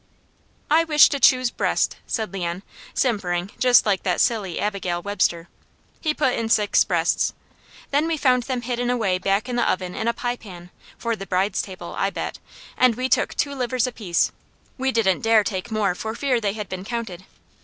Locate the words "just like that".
3.59-4.19